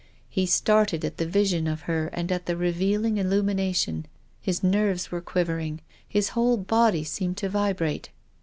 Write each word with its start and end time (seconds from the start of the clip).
He 0.31 0.47
started 0.47 1.05
at 1.05 1.17
the 1.17 1.27
vision 1.27 1.67
of 1.67 1.81
her 1.81 2.07
and 2.07 2.31
at 2.31 2.47
the 2.47 2.57
revealing 2.57 3.17
illumination. 3.19 4.07
His 4.41 4.63
nerves 4.63 5.11
were 5.11 5.21
quivering. 5.21 5.79
His 6.09 6.29
whole 6.29 6.57
body 6.57 7.03
seemed 7.03 7.37
to 7.37 7.49
vi 7.49 7.71
brate. 7.71 8.07